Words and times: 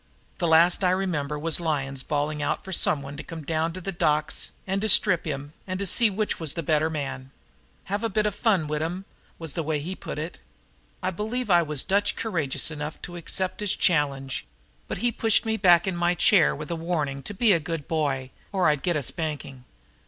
The 0.39 0.47
last 0.47 0.83
I 0.83 0.89
remember 0.89 1.37
was 1.37 1.59
Lyons 1.59 2.01
bawling 2.01 2.41
out 2.41 2.63
for 2.65 2.73
someone 2.73 3.15
to 3.17 3.23
come 3.23 3.43
down 3.43 3.71
to 3.73 3.81
the 3.81 3.91
docks 3.91 4.51
and 4.65 4.89
strip 4.89 5.25
to 5.25 5.29
him 5.29 5.53
and 5.67 5.87
see 5.87 6.09
which 6.09 6.39
was 6.39 6.55
the 6.55 6.63
better 6.63 6.89
man. 6.89 7.29
"Have 7.83 8.03
a 8.03 8.09
bit 8.09 8.25
av 8.25 8.33
fun 8.33 8.65
wid 8.67 8.81
'im" 8.81 9.05
was 9.37 9.53
the 9.53 9.61
way 9.61 9.77
he 9.79 9.95
put 9.95 10.17
it. 10.17 10.39
I 11.03 11.11
believe 11.11 11.51
I 11.51 11.61
was 11.61 11.83
Dutch 11.83 12.15
courageous 12.15 12.71
enough 12.71 12.99
to 13.03 13.15
accept 13.15 13.59
his 13.59 13.75
challenge 13.75 14.47
but 14.87 14.97
he 15.05 15.11
pushed 15.11 15.45
me 15.45 15.55
back 15.55 15.85
in 15.85 15.95
my 15.95 16.15
chair 16.15 16.55
with 16.55 16.71
a 16.71 16.75
warning 16.75 17.21
to 17.21 17.33
be 17.35 17.53
"a 17.53 17.59
good 17.59 17.87
bye" 17.87 18.31
or 18.51 18.69
I'd 18.69 18.81
get 18.81 18.95
a 18.95 19.03
spanking. 19.03 19.65